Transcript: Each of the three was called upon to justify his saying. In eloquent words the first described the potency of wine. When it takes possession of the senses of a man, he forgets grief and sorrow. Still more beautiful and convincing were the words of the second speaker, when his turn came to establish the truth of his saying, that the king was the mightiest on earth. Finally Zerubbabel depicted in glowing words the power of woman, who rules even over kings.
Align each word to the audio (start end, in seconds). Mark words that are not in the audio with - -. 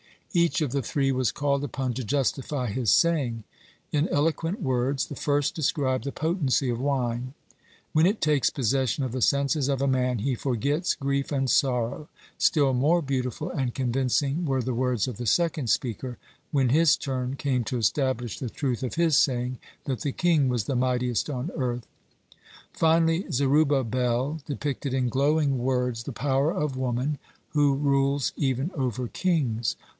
Each 0.33 0.61
of 0.61 0.71
the 0.71 0.81
three 0.81 1.11
was 1.11 1.31
called 1.31 1.63
upon 1.63 1.93
to 1.95 2.03
justify 2.05 2.71
his 2.71 2.91
saying. 2.91 3.43
In 3.91 4.07
eloquent 4.07 4.61
words 4.61 5.05
the 5.05 5.15
first 5.15 5.53
described 5.53 6.05
the 6.05 6.11
potency 6.11 6.69
of 6.69 6.79
wine. 6.79 7.33
When 7.93 8.07
it 8.07 8.21
takes 8.21 8.49
possession 8.49 9.03
of 9.03 9.11
the 9.11 9.21
senses 9.21 9.67
of 9.67 9.79
a 9.81 9.87
man, 9.89 10.19
he 10.19 10.33
forgets 10.33 10.95
grief 10.95 11.31
and 11.33 11.49
sorrow. 11.49 12.07
Still 12.39 12.73
more 12.73 13.01
beautiful 13.03 13.51
and 13.51 13.75
convincing 13.75 14.45
were 14.45 14.61
the 14.61 14.73
words 14.73 15.07
of 15.07 15.17
the 15.17 15.25
second 15.27 15.69
speaker, 15.69 16.17
when 16.49 16.69
his 16.69 16.95
turn 16.97 17.35
came 17.35 17.63
to 17.65 17.77
establish 17.77 18.39
the 18.39 18.49
truth 18.49 18.81
of 18.83 18.95
his 18.95 19.17
saying, 19.17 19.59
that 19.83 19.99
the 20.01 20.13
king 20.13 20.47
was 20.47 20.63
the 20.63 20.77
mightiest 20.77 21.29
on 21.29 21.51
earth. 21.55 21.85
Finally 22.73 23.29
Zerubbabel 23.31 24.39
depicted 24.47 24.93
in 24.95 25.09
glowing 25.09 25.59
words 25.59 26.03
the 26.03 26.13
power 26.13 26.51
of 26.51 26.77
woman, 26.77 27.19
who 27.49 27.75
rules 27.75 28.31
even 28.37 28.71
over 28.75 29.07
kings. 29.07 29.75